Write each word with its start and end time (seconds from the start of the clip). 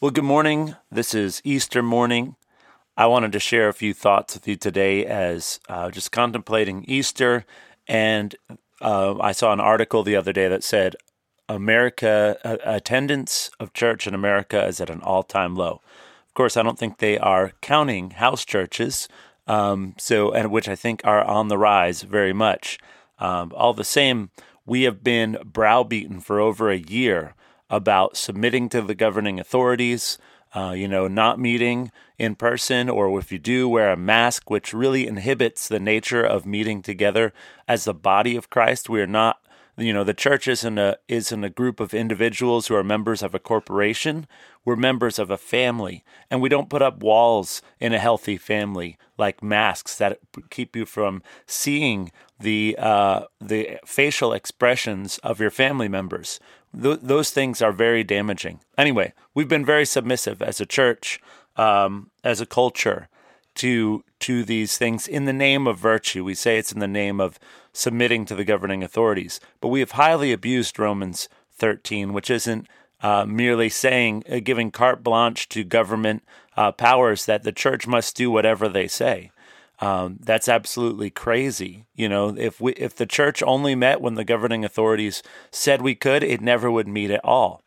Well, 0.00 0.12
good 0.12 0.22
morning. 0.22 0.76
This 0.92 1.12
is 1.12 1.42
Easter 1.42 1.82
morning. 1.82 2.36
I 2.96 3.06
wanted 3.06 3.32
to 3.32 3.40
share 3.40 3.68
a 3.68 3.72
few 3.72 3.92
thoughts 3.92 4.34
with 4.34 4.46
you 4.46 4.54
today 4.54 5.04
as 5.04 5.58
uh, 5.68 5.90
just 5.90 6.12
contemplating 6.12 6.84
Easter. 6.84 7.44
And 7.88 8.36
uh, 8.80 9.18
I 9.18 9.32
saw 9.32 9.52
an 9.52 9.58
article 9.58 10.04
the 10.04 10.14
other 10.14 10.32
day 10.32 10.46
that 10.46 10.62
said 10.62 10.94
America 11.48 12.38
uh, 12.44 12.58
attendance 12.62 13.50
of 13.58 13.72
church 13.72 14.06
in 14.06 14.14
America 14.14 14.64
is 14.64 14.80
at 14.80 14.88
an 14.88 15.00
all 15.00 15.24
time 15.24 15.56
low. 15.56 15.80
Of 16.28 16.34
course, 16.34 16.56
I 16.56 16.62
don't 16.62 16.78
think 16.78 16.98
they 16.98 17.18
are 17.18 17.54
counting 17.60 18.10
house 18.10 18.44
churches, 18.44 19.08
um, 19.48 19.94
so 19.98 20.30
and 20.30 20.52
which 20.52 20.68
I 20.68 20.76
think 20.76 21.00
are 21.02 21.24
on 21.24 21.48
the 21.48 21.58
rise 21.58 22.02
very 22.02 22.32
much. 22.32 22.78
Um, 23.18 23.52
all 23.52 23.74
the 23.74 23.82
same, 23.82 24.30
we 24.64 24.84
have 24.84 25.02
been 25.02 25.38
browbeaten 25.44 26.20
for 26.20 26.38
over 26.38 26.70
a 26.70 26.78
year 26.78 27.34
about 27.70 28.16
submitting 28.16 28.68
to 28.70 28.82
the 28.82 28.94
governing 28.94 29.38
authorities, 29.38 30.18
uh, 30.54 30.72
you 30.76 30.88
know, 30.88 31.08
not 31.08 31.38
meeting 31.38 31.92
in 32.18 32.34
person, 32.34 32.88
or 32.88 33.18
if 33.18 33.30
you 33.30 33.38
do, 33.38 33.68
wear 33.68 33.92
a 33.92 33.96
mask, 33.96 34.50
which 34.50 34.72
really 34.72 35.06
inhibits 35.06 35.68
the 35.68 35.80
nature 35.80 36.22
of 36.22 36.46
meeting 36.46 36.82
together 36.82 37.32
as 37.66 37.84
the 37.84 37.94
body 37.94 38.36
of 38.36 38.50
Christ. 38.50 38.88
We 38.88 39.00
are 39.00 39.06
not, 39.06 39.40
you 39.78 39.92
know, 39.92 40.04
the 40.04 40.14
church 40.14 40.48
isn't 40.48 40.76
a 40.78 40.98
isn't 41.06 41.44
a 41.44 41.50
group 41.50 41.78
of 41.78 41.94
individuals 41.94 42.66
who 42.66 42.74
are 42.74 42.84
members 42.84 43.22
of 43.22 43.34
a 43.34 43.38
corporation. 43.38 44.26
We're 44.64 44.76
members 44.76 45.18
of 45.18 45.30
a 45.30 45.38
family, 45.38 46.04
and 46.30 46.42
we 46.42 46.48
don't 46.48 46.68
put 46.68 46.82
up 46.82 47.02
walls 47.02 47.62
in 47.78 47.94
a 47.94 47.98
healthy 47.98 48.36
family 48.36 48.98
like 49.16 49.42
masks 49.42 49.96
that 49.98 50.18
keep 50.50 50.74
you 50.74 50.84
from 50.84 51.22
seeing 51.46 52.10
the 52.40 52.76
uh, 52.78 53.22
the 53.40 53.78
facial 53.86 54.32
expressions 54.32 55.18
of 55.18 55.40
your 55.40 55.50
family 55.50 55.88
members. 55.88 56.40
Th- 56.80 57.00
those 57.00 57.30
things 57.30 57.62
are 57.62 57.72
very 57.72 58.04
damaging. 58.04 58.60
Anyway, 58.76 59.12
we've 59.32 59.48
been 59.48 59.64
very 59.64 59.86
submissive 59.86 60.42
as 60.42 60.60
a 60.60 60.66
church, 60.66 61.20
um, 61.56 62.10
as 62.24 62.40
a 62.40 62.46
culture, 62.46 63.08
to 63.58 64.04
to 64.20 64.44
these 64.44 64.78
things 64.78 65.06
in 65.06 65.26
the 65.26 65.32
name 65.32 65.66
of 65.66 65.78
virtue. 65.78 66.24
We 66.24 66.34
say 66.34 66.58
it's 66.58 66.72
in 66.72 66.80
the 66.80 66.88
name 66.88 67.20
of 67.20 67.38
submitting 67.72 68.24
to 68.26 68.34
the 68.34 68.44
governing 68.44 68.82
authorities, 68.82 69.40
but 69.60 69.68
we 69.68 69.80
have 69.80 69.92
highly 69.92 70.32
abused 70.32 70.78
Romans 70.78 71.28
13, 71.52 72.12
which 72.12 72.30
isn't 72.30 72.66
uh, 73.00 73.24
merely 73.26 73.68
saying 73.68 74.24
uh, 74.30 74.40
giving 74.42 74.70
carte 74.70 75.04
blanche 75.04 75.48
to 75.50 75.62
government 75.62 76.24
uh, 76.56 76.72
powers 76.72 77.26
that 77.26 77.44
the 77.44 77.52
church 77.52 77.86
must 77.86 78.16
do 78.16 78.30
whatever 78.30 78.68
they 78.68 78.88
say. 78.88 79.30
Um, 79.80 80.18
that's 80.20 80.48
absolutely 80.48 81.10
crazy. 81.10 81.86
You 81.94 82.08
know, 82.08 82.34
if 82.36 82.60
we 82.60 82.72
if 82.72 82.96
the 82.96 83.06
church 83.06 83.42
only 83.44 83.74
met 83.74 84.00
when 84.00 84.14
the 84.14 84.24
governing 84.24 84.64
authorities 84.64 85.22
said 85.52 85.82
we 85.82 85.94
could, 85.94 86.24
it 86.24 86.40
never 86.40 86.70
would 86.70 86.88
meet 86.88 87.12
at 87.12 87.24
all. 87.24 87.62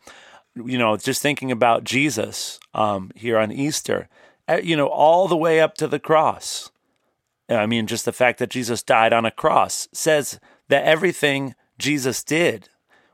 You 0.55 0.77
know, 0.77 0.97
just 0.97 1.21
thinking 1.21 1.51
about 1.51 1.85
Jesus 1.85 2.59
um, 2.73 3.11
here 3.15 3.37
on 3.37 3.53
Easter, 3.53 4.09
you 4.63 4.75
know, 4.75 4.87
all 4.87 5.27
the 5.27 5.37
way 5.37 5.59
up 5.59 5.75
to 5.75 5.87
the 5.87 5.99
cross. 5.99 6.71
I 7.49 7.65
mean, 7.65 7.87
just 7.87 8.05
the 8.05 8.13
fact 8.13 8.39
that 8.39 8.49
Jesus 8.49 8.83
died 8.83 9.13
on 9.13 9.25
a 9.25 9.31
cross 9.31 9.87
says 9.91 10.39
that 10.69 10.85
everything 10.85 11.55
Jesus 11.77 12.23
did 12.23 12.69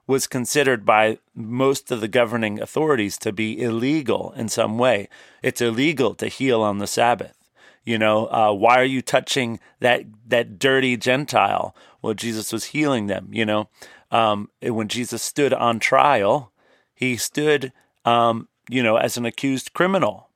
was 0.06 0.28
considered 0.28 0.86
by 0.86 1.20
most 1.36 1.92
of 1.92 2.00
the 2.00 2.08
governing 2.08 2.62
authorities 2.62 3.18
to 3.18 3.34
be 3.34 3.62
illegal 3.62 4.34
in 4.38 4.48
some 4.48 4.78
way. 4.78 5.10
It's 5.44 5.62
illegal 5.62 6.16
to 6.16 6.28
heal 6.28 6.62
on 6.62 6.78
the 6.78 6.88
Sabbath. 6.88 7.36
You 7.84 7.98
know, 7.98 8.28
uh, 8.28 8.54
why 8.54 8.80
are 8.80 8.86
you 8.86 9.02
touching 9.02 9.60
that 9.80 10.04
that 10.28 10.60
dirty 10.60 10.98
Gentile? 10.98 11.76
Well, 12.02 12.14
Jesus 12.14 12.52
was 12.52 12.66
healing 12.66 13.08
them. 13.08 13.30
You 13.32 13.46
know, 13.46 13.70
um, 14.12 14.50
when 14.62 14.88
Jesus 14.88 15.24
stood 15.24 15.54
on 15.54 15.80
trial, 15.80 16.52
he 16.94 17.16
stood, 17.16 17.72
um, 18.04 18.50
you 18.70 18.84
know, 18.84 18.98
as 18.98 19.18
an 19.18 19.26
accused 19.26 19.74
criminal. 19.74 20.27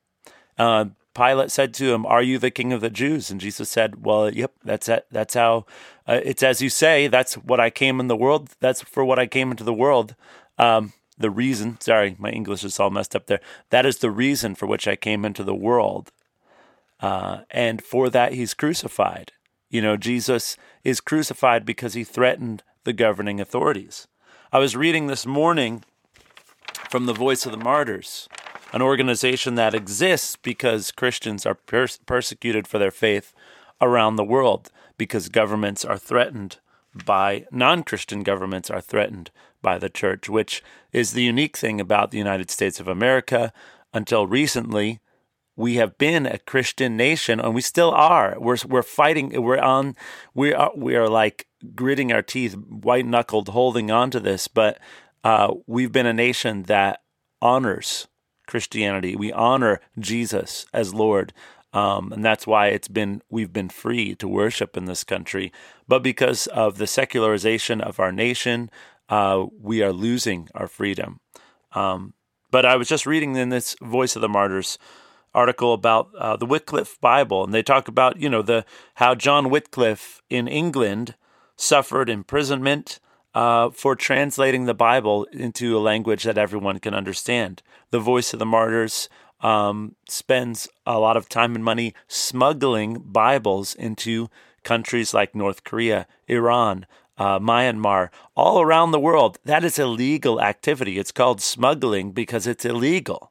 Uh, 0.62 0.84
Pilate 1.14 1.50
said 1.50 1.74
to 1.74 1.92
him, 1.92 2.06
"Are 2.06 2.22
you 2.22 2.38
the 2.38 2.50
king 2.50 2.72
of 2.72 2.80
the 2.80 2.90
Jews?" 2.90 3.30
And 3.30 3.40
Jesus 3.40 3.68
said, 3.68 4.04
"Well, 4.04 4.32
yep, 4.32 4.52
that's 4.64 4.88
it. 4.88 5.06
That's 5.10 5.34
how 5.34 5.66
uh, 6.08 6.20
it's 6.24 6.42
as 6.42 6.62
you 6.62 6.70
say. 6.70 7.08
That's 7.08 7.34
what 7.34 7.60
I 7.60 7.70
came 7.70 8.00
in 8.00 8.08
the 8.08 8.16
world. 8.16 8.50
That's 8.60 8.82
for 8.82 9.04
what 9.04 9.18
I 9.18 9.26
came 9.26 9.50
into 9.50 9.64
the 9.64 9.80
world." 9.84 10.14
Um, 10.58 10.92
the 11.18 11.30
reason, 11.30 11.78
sorry, 11.80 12.16
my 12.18 12.30
English 12.30 12.64
is 12.64 12.80
all 12.80 12.90
messed 12.90 13.14
up 13.14 13.26
there. 13.26 13.40
That 13.70 13.86
is 13.86 13.98
the 13.98 14.10
reason 14.10 14.54
for 14.54 14.66
which 14.66 14.88
I 14.88 14.96
came 14.96 15.24
into 15.24 15.44
the 15.44 15.54
world 15.54 16.10
uh, 17.02 17.40
and 17.50 17.82
for 17.82 18.08
that, 18.08 18.32
he's 18.32 18.54
crucified. 18.54 19.32
You 19.68 19.82
know, 19.82 19.96
Jesus 19.96 20.56
is 20.84 21.00
crucified 21.00 21.66
because 21.66 21.94
he 21.94 22.04
threatened 22.04 22.62
the 22.84 22.92
governing 22.92 23.40
authorities. 23.40 24.06
I 24.52 24.58
was 24.58 24.76
reading 24.76 25.08
this 25.08 25.26
morning 25.26 25.84
from 26.88 27.06
the 27.06 27.12
Voice 27.12 27.44
of 27.44 27.52
the 27.52 27.58
Martyrs, 27.58 28.28
an 28.72 28.82
organization 28.82 29.54
that 29.56 29.74
exists 29.74 30.36
because 30.36 30.90
Christians 30.90 31.44
are 31.44 31.54
pers- 31.54 32.00
persecuted 32.06 32.66
for 32.66 32.78
their 32.78 32.90
faith 32.90 33.34
around 33.80 34.16
the 34.16 34.24
world, 34.24 34.70
because 34.96 35.28
governments 35.28 35.84
are 35.84 35.98
threatened 35.98 36.58
by 37.04 37.46
non 37.50 37.82
Christian 37.82 38.22
governments 38.22 38.70
are 38.70 38.80
threatened 38.80 39.30
by 39.60 39.78
the 39.78 39.88
church, 39.88 40.28
which 40.28 40.62
is 40.92 41.12
the 41.12 41.22
unique 41.22 41.56
thing 41.56 41.80
about 41.80 42.10
the 42.10 42.18
United 42.18 42.50
States 42.50 42.80
of 42.80 42.88
America. 42.88 43.52
Until 43.94 44.26
recently, 44.26 45.00
we 45.56 45.74
have 45.74 45.98
been 45.98 46.26
a 46.26 46.38
Christian 46.38 46.96
nation, 46.96 47.40
and 47.40 47.54
we 47.54 47.60
still 47.60 47.90
are. 47.90 48.36
We're 48.38 48.58
we're 48.66 48.82
fighting. 48.82 49.42
We're 49.42 49.58
on. 49.58 49.96
We 50.34 50.52
are 50.52 50.72
we 50.74 50.96
are 50.96 51.08
like 51.08 51.46
gritting 51.74 52.12
our 52.12 52.22
teeth, 52.22 52.54
white 52.54 53.06
knuckled, 53.06 53.48
holding 53.48 53.90
on 53.90 54.10
to 54.10 54.20
this. 54.20 54.48
But 54.48 54.78
uh, 55.24 55.54
we've 55.66 55.92
been 55.92 56.06
a 56.06 56.12
nation 56.12 56.64
that 56.64 57.00
honors 57.40 58.06
Christianity. 58.52 59.16
We 59.16 59.32
honor 59.32 59.80
Jesus 59.98 60.66
as 60.74 60.92
Lord. 60.92 61.32
Um, 61.72 62.12
and 62.12 62.22
that's 62.22 62.46
why 62.46 62.66
it's 62.66 62.86
been 62.86 63.22
we've 63.30 63.50
been 63.50 63.70
free 63.70 64.14
to 64.16 64.28
worship 64.28 64.76
in 64.76 64.84
this 64.84 65.04
country. 65.04 65.50
But 65.88 66.02
because 66.02 66.48
of 66.48 66.76
the 66.76 66.86
secularization 66.86 67.80
of 67.80 67.98
our 67.98 68.12
nation, 68.12 68.70
uh, 69.08 69.46
we 69.58 69.82
are 69.82 69.90
losing 69.90 70.50
our 70.54 70.68
freedom. 70.68 71.20
Um, 71.72 72.12
but 72.50 72.66
I 72.66 72.76
was 72.76 72.88
just 72.88 73.06
reading 73.06 73.36
in 73.36 73.48
this 73.48 73.74
Voice 73.80 74.16
of 74.16 74.20
the 74.20 74.28
Martyrs 74.28 74.76
article 75.34 75.72
about 75.72 76.10
uh, 76.18 76.36
the 76.36 76.44
Wycliffe 76.44 77.00
Bible, 77.00 77.42
and 77.42 77.54
they 77.54 77.62
talk 77.62 77.88
about 77.88 78.20
you 78.20 78.28
know 78.28 78.42
the 78.42 78.66
how 78.96 79.14
John 79.14 79.48
Wycliffe 79.48 80.20
in 80.28 80.46
England 80.46 81.14
suffered 81.56 82.10
imprisonment 82.10 83.00
uh, 83.34 83.70
for 83.70 83.96
translating 83.96 84.64
the 84.64 84.74
Bible 84.74 85.24
into 85.32 85.76
a 85.76 85.80
language 85.80 86.24
that 86.24 86.38
everyone 86.38 86.78
can 86.78 86.94
understand. 86.94 87.62
The 87.90 88.00
Voice 88.00 88.32
of 88.32 88.38
the 88.38 88.46
Martyrs 88.46 89.08
um, 89.40 89.96
spends 90.08 90.68
a 90.86 90.98
lot 90.98 91.16
of 91.16 91.28
time 91.28 91.54
and 91.54 91.64
money 91.64 91.94
smuggling 92.08 92.98
Bibles 92.98 93.74
into 93.74 94.28
countries 94.62 95.12
like 95.12 95.34
North 95.34 95.64
Korea, 95.64 96.06
Iran. 96.28 96.86
Uh, 97.18 97.38
Myanmar, 97.38 98.08
all 98.34 98.62
around 98.62 98.90
the 98.90 98.98
world, 98.98 99.38
that 99.44 99.62
is 99.62 99.78
illegal 99.78 100.40
activity. 100.40 100.98
It's 100.98 101.12
called 101.12 101.42
smuggling 101.42 102.12
because 102.12 102.46
it's 102.46 102.64
illegal. 102.64 103.30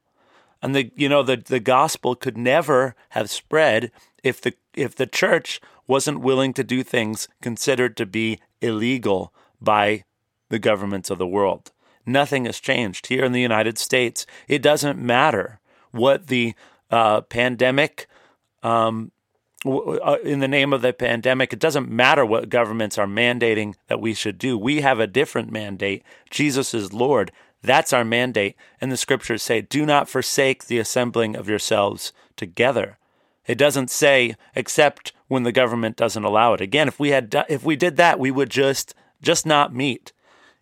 And 0.61 0.75
the 0.75 0.91
you 0.95 1.09
know 1.09 1.23
the 1.23 1.35
the 1.35 1.59
gospel 1.59 2.15
could 2.15 2.37
never 2.37 2.95
have 3.09 3.31
spread 3.31 3.91
if 4.23 4.39
the 4.39 4.53
if 4.75 4.95
the 4.95 5.07
church 5.07 5.59
wasn't 5.87 6.21
willing 6.21 6.53
to 6.53 6.63
do 6.63 6.83
things 6.83 7.27
considered 7.41 7.97
to 7.97 8.05
be 8.05 8.39
illegal 8.61 9.33
by 9.61 10.03
the 10.49 10.59
governments 10.59 11.09
of 11.09 11.17
the 11.17 11.27
world. 11.27 11.71
Nothing 12.05 12.45
has 12.45 12.59
changed 12.59 13.07
here 13.07 13.23
in 13.23 13.31
the 13.31 13.41
United 13.41 13.77
States. 13.77 14.25
It 14.47 14.61
doesn't 14.61 14.99
matter 14.99 15.59
what 15.91 16.27
the 16.27 16.53
uh, 16.89 17.21
pandemic, 17.21 18.07
um, 18.63 19.11
uh, 19.65 20.17
in 20.23 20.39
the 20.39 20.47
name 20.47 20.73
of 20.73 20.81
the 20.81 20.93
pandemic, 20.93 21.53
it 21.53 21.59
doesn't 21.59 21.89
matter 21.89 22.25
what 22.25 22.49
governments 22.49 22.97
are 22.97 23.07
mandating 23.07 23.75
that 23.87 24.01
we 24.01 24.13
should 24.13 24.37
do. 24.37 24.57
We 24.57 24.81
have 24.81 24.99
a 24.99 25.07
different 25.07 25.51
mandate. 25.51 26.03
Jesus 26.29 26.73
is 26.73 26.91
Lord. 26.91 27.31
That's 27.61 27.93
our 27.93 28.03
mandate. 28.03 28.55
And 28.79 28.91
the 28.91 28.97
scriptures 28.97 29.43
say, 29.43 29.61
do 29.61 29.85
not 29.85 30.09
forsake 30.09 30.65
the 30.65 30.79
assembling 30.79 31.35
of 31.35 31.47
yourselves 31.47 32.11
together. 32.35 32.97
It 33.45 33.57
doesn't 33.57 33.91
say 33.91 34.35
except 34.55 35.13
when 35.27 35.43
the 35.43 35.51
government 35.51 35.95
doesn't 35.95 36.23
allow 36.23 36.53
it. 36.53 36.61
Again, 36.61 36.87
if 36.87 36.99
we 36.99 37.09
had 37.09 37.45
if 37.49 37.63
we 37.63 37.75
did 37.75 37.97
that, 37.97 38.19
we 38.19 38.31
would 38.31 38.49
just 38.49 38.93
just 39.21 39.45
not 39.45 39.73
meet. 39.73 40.11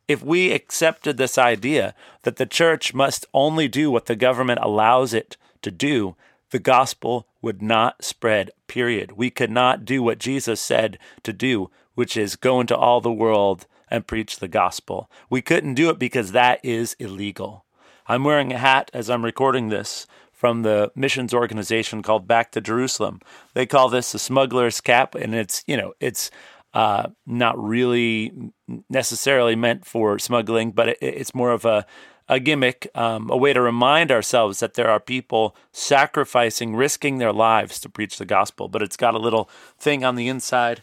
If 0.08 0.24
we 0.24 0.52
accepted 0.52 1.18
this 1.18 1.38
idea 1.38 1.94
that 2.24 2.38
the 2.38 2.46
church 2.46 2.94
must 2.94 3.26
only 3.34 3.68
do 3.68 3.92
what 3.92 4.08
the 4.08 4.16
government 4.16 4.60
allows 4.62 5.14
it 5.14 5.38
to 5.62 5.72
do, 5.72 6.16
the 6.50 6.60
gospel 6.60 7.28
would 7.42 7.62
not 7.62 8.04
spread. 8.04 8.52
Period. 8.68 9.14
We 9.14 9.30
could 9.30 9.52
not 9.52 9.86
do 9.86 10.02
what 10.02 10.18
Jesus 10.18 10.60
said 10.60 10.98
to 11.24 11.32
do, 11.32 11.70
which 11.94 12.18
is 12.18 12.36
go 12.36 12.60
into 12.60 12.76
all 12.76 13.02
the 13.02 13.12
world 13.12 13.68
and 13.90 14.08
preach 14.08 14.38
the 14.38 14.48
gospel. 14.48 15.10
We 15.30 15.42
couldn't 15.42 15.76
do 15.76 15.90
it 15.90 16.00
because 16.00 16.32
that 16.32 16.60
is 16.64 16.96
illegal. 17.00 17.66
I'm 18.08 18.24
wearing 18.24 18.52
a 18.52 18.58
hat 18.58 18.90
as 18.94 19.10
I'm 19.10 19.24
recording 19.24 19.70
this 19.70 20.08
from 20.32 20.62
the 20.62 20.92
missions 20.96 21.34
organization 21.34 22.02
called 22.02 22.28
Back 22.28 22.52
to 22.54 22.62
Jerusalem. 22.62 23.20
They 23.54 23.66
call 23.66 23.90
this 23.90 24.14
a 24.14 24.20
smuggler's 24.20 24.82
cap, 24.82 25.14
and 25.14 25.36
it's 25.36 25.64
you 25.68 25.78
know 25.78 25.94
it's 26.00 26.32
uh, 26.74 27.08
not 27.26 27.62
really 27.62 28.52
necessarily 28.90 29.56
meant 29.56 29.86
for 29.86 30.20
smuggling, 30.20 30.72
but 30.72 30.90
it, 30.90 30.98
it's 31.02 31.36
more 31.36 31.52
of 31.52 31.66
a 31.66 31.86
a 32.30 32.40
gimmick, 32.40 32.88
um, 32.94 33.30
a 33.32 33.36
way 33.36 33.54
to 33.54 33.60
remind 33.60 34.12
ourselves 34.12 34.60
that 34.60 34.76
there 34.76 34.88
are 34.88 35.00
people 35.00 35.56
sacrificing, 35.72 36.76
risking 36.76 37.18
their 37.18 37.34
lives 37.34 37.80
to 37.80 37.90
preach 37.90 38.20
the 38.20 38.26
gospel. 38.26 38.68
But 38.70 38.84
it's 38.84 38.96
got 38.96 39.16
a 39.16 39.20
little 39.20 39.50
thing 39.80 40.06
on 40.06 40.16
the 40.16 40.28
inside, 40.28 40.82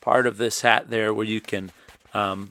part 0.00 0.26
of 0.26 0.38
this 0.38 0.62
hat 0.62 0.90
there, 0.90 1.14
where 1.14 1.24
you 1.24 1.40
can 1.40 1.70
um, 2.12 2.50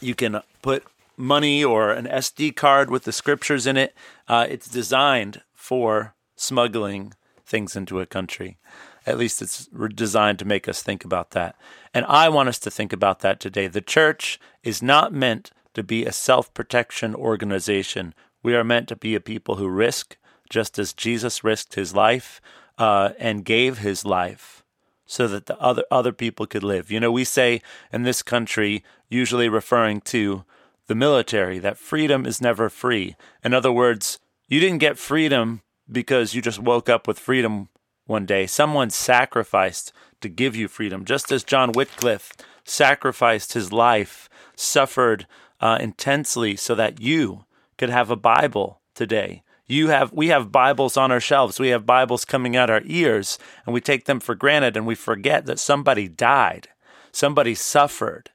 you 0.00 0.14
can 0.14 0.40
put 0.62 0.84
money 1.16 1.62
or 1.62 1.92
an 1.92 2.06
SD 2.06 2.56
card 2.56 2.90
with 2.90 3.04
the 3.04 3.12
scriptures 3.12 3.66
in 3.66 3.76
it. 3.76 3.94
Uh, 4.26 4.46
it's 4.48 4.68
designed 4.68 5.42
for 5.54 6.14
smuggling 6.34 7.12
things 7.46 7.76
into 7.76 8.00
a 8.00 8.06
country. 8.06 8.58
At 9.06 9.18
least 9.18 9.42
it's 9.42 9.68
designed 9.94 10.38
to 10.38 10.44
make 10.44 10.68
us 10.68 10.82
think 10.82 11.04
about 11.04 11.30
that. 11.30 11.56
And 11.92 12.04
I 12.06 12.28
want 12.28 12.48
us 12.48 12.58
to 12.60 12.70
think 12.70 12.92
about 12.92 13.20
that 13.20 13.40
today. 13.40 13.66
The 13.66 13.80
church 13.80 14.38
is 14.62 14.82
not 14.82 15.12
meant 15.12 15.50
to 15.74 15.82
be 15.82 16.04
a 16.04 16.12
self 16.12 16.52
protection 16.54 17.14
organization. 17.14 18.14
We 18.42 18.54
are 18.54 18.64
meant 18.64 18.88
to 18.88 18.96
be 18.96 19.14
a 19.14 19.20
people 19.20 19.56
who 19.56 19.68
risk, 19.68 20.16
just 20.50 20.78
as 20.78 20.92
Jesus 20.92 21.44
risked 21.44 21.74
his 21.74 21.94
life 21.94 22.40
uh, 22.78 23.10
and 23.18 23.44
gave 23.44 23.78
his 23.78 24.04
life 24.04 24.62
so 25.06 25.28
that 25.28 25.46
the 25.46 25.58
other 25.60 25.84
other 25.90 26.12
people 26.12 26.46
could 26.46 26.64
live. 26.64 26.90
You 26.90 27.00
know, 27.00 27.12
we 27.12 27.24
say 27.24 27.60
in 27.92 28.02
this 28.02 28.22
country, 28.22 28.82
usually 29.08 29.48
referring 29.48 30.00
to 30.02 30.44
the 30.86 30.94
military, 30.94 31.58
that 31.58 31.78
freedom 31.78 32.26
is 32.26 32.40
never 32.40 32.68
free. 32.68 33.16
In 33.44 33.54
other 33.54 33.72
words, 33.72 34.18
you 34.48 34.60
didn't 34.60 34.78
get 34.78 34.98
freedom 34.98 35.62
because 35.90 36.34
you 36.34 36.42
just 36.42 36.58
woke 36.58 36.88
up 36.88 37.06
with 37.06 37.18
freedom 37.18 37.68
one 38.06 38.26
day. 38.26 38.46
Someone 38.46 38.90
sacrificed 38.90 39.92
to 40.20 40.28
give 40.28 40.56
you 40.56 40.68
freedom, 40.68 41.04
just 41.04 41.32
as 41.32 41.44
John 41.44 41.72
Wycliffe 41.72 42.32
sacrificed 42.64 43.52
his 43.54 43.72
life, 43.72 44.28
suffered 44.56 45.26
uh, 45.60 45.78
intensely 45.80 46.56
so 46.56 46.74
that 46.74 47.00
you 47.00 47.44
could 47.78 47.90
have 47.90 48.10
a 48.10 48.16
Bible 48.16 48.80
today. 48.94 49.42
You 49.66 49.88
have 49.88 50.12
we 50.12 50.28
have 50.28 50.52
Bibles 50.52 50.96
on 50.96 51.10
our 51.10 51.20
shelves. 51.20 51.58
We 51.58 51.68
have 51.68 51.86
Bibles 51.86 52.24
coming 52.24 52.56
out 52.56 52.68
our 52.68 52.82
ears 52.84 53.38
and 53.64 53.72
we 53.72 53.80
take 53.80 54.04
them 54.04 54.20
for 54.20 54.34
granted 54.34 54.76
and 54.76 54.86
we 54.86 54.94
forget 54.94 55.46
that 55.46 55.58
somebody 55.58 56.08
died. 56.08 56.68
Somebody 57.10 57.54
suffered 57.54 58.30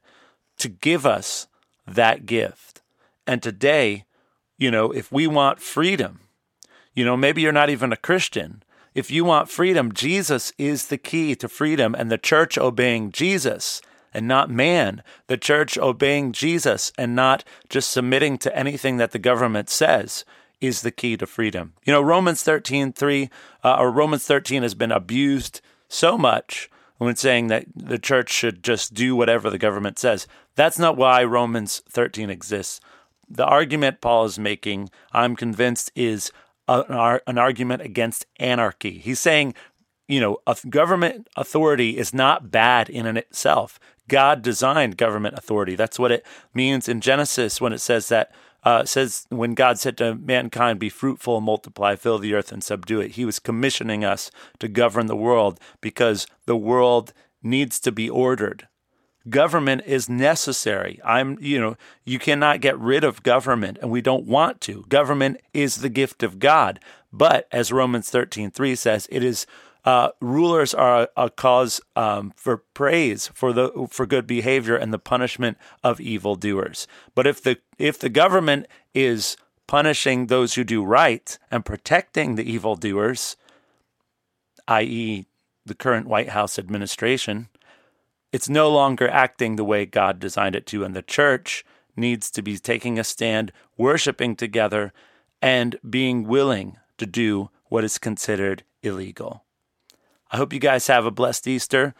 to 0.58 0.68
give 0.68 1.06
us 1.06 1.46
that 1.86 2.26
gift. 2.26 2.80
And 3.26 3.42
today, 3.42 4.04
you 4.56 4.70
know, 4.70 4.90
if 4.90 5.12
we 5.12 5.26
want 5.26 5.60
freedom, 5.60 6.20
you 6.94 7.04
know, 7.04 7.16
maybe 7.16 7.42
you're 7.42 7.52
not 7.52 7.70
even 7.70 7.92
a 7.92 7.96
Christian. 7.96 8.62
If 8.98 9.12
you 9.12 9.24
want 9.24 9.48
freedom, 9.48 9.92
Jesus 9.92 10.52
is 10.58 10.86
the 10.86 10.98
key 10.98 11.36
to 11.36 11.48
freedom 11.48 11.94
and 11.94 12.10
the 12.10 12.18
church 12.18 12.58
obeying 12.58 13.12
Jesus 13.12 13.80
and 14.12 14.26
not 14.26 14.50
man, 14.50 15.04
the 15.28 15.36
church 15.36 15.78
obeying 15.78 16.32
Jesus 16.32 16.90
and 16.98 17.14
not 17.14 17.44
just 17.68 17.92
submitting 17.92 18.38
to 18.38 18.58
anything 18.58 18.96
that 18.96 19.12
the 19.12 19.20
government 19.20 19.70
says 19.70 20.24
is 20.60 20.82
the 20.82 20.90
key 20.90 21.16
to 21.16 21.28
freedom. 21.28 21.74
You 21.84 21.92
know, 21.92 22.02
Romans 22.02 22.42
13, 22.42 22.92
3, 22.92 23.30
uh, 23.62 23.76
or 23.78 23.92
Romans 23.92 24.24
13 24.24 24.64
has 24.64 24.74
been 24.74 24.90
abused 24.90 25.60
so 25.86 26.18
much 26.18 26.68
when 26.96 27.14
saying 27.14 27.46
that 27.46 27.66
the 27.76 28.00
church 28.00 28.32
should 28.32 28.64
just 28.64 28.94
do 28.94 29.14
whatever 29.14 29.48
the 29.48 29.58
government 29.58 30.00
says. 30.00 30.26
That's 30.56 30.76
not 30.76 30.96
why 30.96 31.22
Romans 31.22 31.84
13 31.88 32.30
exists. 32.30 32.80
The 33.30 33.46
argument 33.46 34.00
Paul 34.00 34.24
is 34.24 34.40
making, 34.40 34.90
I'm 35.12 35.36
convinced, 35.36 35.92
is 35.94 36.32
an, 36.68 37.20
an 37.26 37.38
argument 37.38 37.82
against 37.82 38.26
anarchy. 38.38 38.98
He's 38.98 39.20
saying, 39.20 39.54
you 40.06 40.20
know, 40.20 40.38
a 40.46 40.56
government 40.68 41.28
authority 41.36 41.98
is 41.98 42.14
not 42.14 42.50
bad 42.50 42.88
in 42.88 43.06
and 43.06 43.18
itself. 43.18 43.78
God 44.08 44.42
designed 44.42 44.96
government 44.96 45.36
authority. 45.36 45.74
That's 45.74 45.98
what 45.98 46.12
it 46.12 46.26
means 46.54 46.88
in 46.88 47.00
Genesis 47.00 47.60
when 47.60 47.72
it 47.72 47.80
says 47.80 48.08
that 48.08 48.32
uh, 48.64 48.84
says 48.84 49.26
when 49.28 49.54
God 49.54 49.78
said 49.78 49.96
to 49.98 50.16
mankind, 50.16 50.80
"Be 50.80 50.88
fruitful, 50.88 51.40
multiply, 51.40 51.94
fill 51.94 52.18
the 52.18 52.34
earth, 52.34 52.50
and 52.50 52.62
subdue 52.62 53.00
it." 53.00 53.12
He 53.12 53.24
was 53.24 53.38
commissioning 53.38 54.04
us 54.04 54.30
to 54.58 54.66
govern 54.66 55.06
the 55.06 55.16
world 55.16 55.60
because 55.80 56.26
the 56.46 56.56
world 56.56 57.12
needs 57.42 57.78
to 57.80 57.92
be 57.92 58.10
ordered. 58.10 58.66
Government 59.28 59.82
is 59.86 60.08
necessary. 60.08 61.00
I'm, 61.04 61.38
you 61.40 61.60
know, 61.60 61.76
you 62.04 62.18
cannot 62.18 62.60
get 62.60 62.78
rid 62.78 63.04
of 63.04 63.22
government, 63.22 63.78
and 63.80 63.90
we 63.90 64.00
don't 64.00 64.24
want 64.24 64.60
to. 64.62 64.84
Government 64.88 65.40
is 65.52 65.76
the 65.76 65.88
gift 65.88 66.22
of 66.22 66.38
God, 66.38 66.80
but 67.12 67.48
as 67.50 67.72
Romans 67.72 68.10
thirteen 68.10 68.50
three 68.50 68.74
says, 68.74 69.08
it 69.10 69.24
is 69.24 69.46
uh, 69.84 70.10
rulers 70.20 70.74
are 70.74 71.02
a, 71.16 71.24
a 71.24 71.30
cause 71.30 71.80
um, 71.96 72.32
for 72.36 72.58
praise 72.74 73.28
for 73.28 73.52
the 73.52 73.88
for 73.90 74.06
good 74.06 74.26
behavior 74.26 74.76
and 74.76 74.92
the 74.92 74.98
punishment 74.98 75.56
of 75.82 76.00
evildoers. 76.00 76.86
But 77.14 77.26
if 77.26 77.42
the 77.42 77.58
if 77.78 77.98
the 77.98 78.08
government 78.08 78.66
is 78.94 79.36
punishing 79.66 80.26
those 80.26 80.54
who 80.54 80.64
do 80.64 80.84
right 80.84 81.38
and 81.50 81.64
protecting 81.64 82.34
the 82.34 82.50
evildoers, 82.50 83.36
i.e., 84.66 85.26
the 85.64 85.74
current 85.74 86.06
White 86.06 86.30
House 86.30 86.58
administration, 86.58 87.48
it's 88.32 88.48
no 88.48 88.70
longer 88.70 89.08
acting 89.08 89.56
the 89.56 89.64
way 89.64 89.86
God 89.86 90.18
designed 90.18 90.54
it 90.54 90.66
to, 90.66 90.84
and 90.84 90.94
the 90.94 91.02
church 91.02 91.64
needs 91.96 92.30
to 92.30 92.42
be 92.42 92.58
taking 92.58 92.98
a 92.98 93.04
stand, 93.04 93.52
worshiping 93.76 94.36
together, 94.36 94.92
and 95.40 95.76
being 95.88 96.26
willing 96.26 96.78
to 96.98 97.06
do 97.06 97.50
what 97.66 97.84
is 97.84 97.98
considered 97.98 98.64
illegal. 98.82 99.44
I 100.30 100.36
hope 100.36 100.52
you 100.52 100.60
guys 100.60 100.86
have 100.88 101.06
a 101.06 101.10
blessed 101.10 101.46
Easter. 101.46 101.94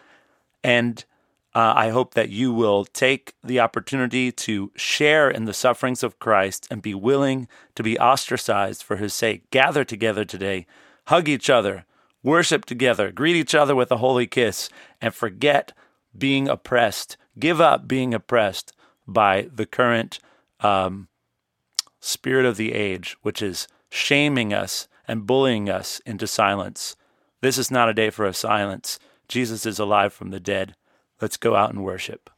And 0.62 1.04
uh, 1.54 1.72
I 1.75 1.88
hope 1.90 2.14
that 2.14 2.31
you 2.31 2.52
will 2.52 2.84
take 2.84 3.34
the 3.42 3.60
opportunity 3.60 4.31
to 4.31 4.70
share 4.76 5.31
in 5.31 5.44
the 5.44 5.54
sufferings 5.54 6.02
of 6.02 6.19
Christ 6.19 6.66
and 6.70 6.82
be 6.82 6.94
willing 6.94 7.48
to 7.74 7.82
be 7.82 7.98
ostracized 7.98 8.82
for 8.82 8.96
his 8.96 9.14
sake. 9.14 9.50
Gather 9.50 9.84
together 9.84 10.24
today, 10.24 10.66
hug 11.06 11.28
each 11.28 11.48
other, 11.48 11.86
worship 12.22 12.64
together, 12.64 13.10
greet 13.10 13.36
each 13.36 13.54
other 13.54 13.74
with 13.74 13.90
a 13.90 13.96
holy 13.96 14.26
kiss, 14.26 14.69
and 15.00 15.14
forget 15.14 15.72
being 16.16 16.49
oppressed. 16.49 17.16
Give 17.38 17.60
up 17.60 17.87
being 17.87 18.14
oppressed 18.14 18.72
by 19.06 19.49
the 19.52 19.66
current 19.66 20.19
um, 20.60 21.08
spirit 22.00 22.44
of 22.44 22.56
the 22.56 22.72
age, 22.72 23.16
which 23.22 23.43
is 23.43 23.69
shaming 23.90 24.52
us 24.52 24.88
and 25.06 25.26
bullying 25.26 25.70
us 25.70 26.00
into 26.05 26.26
silence. 26.26 26.96
This 27.40 27.58
is 27.58 27.70
not 27.70 27.88
a 27.88 27.94
day 27.94 28.10
for 28.10 28.26
a 28.26 28.34
silence. 28.34 28.99
Jesus 29.28 29.64
is 29.64 29.78
alive 29.78 30.12
from 30.12 30.31
the 30.31 30.40
dead. 30.40 30.75
Let's 31.20 31.37
go 31.37 31.55
out 31.55 31.70
and 31.70 31.84
worship. 31.84 32.31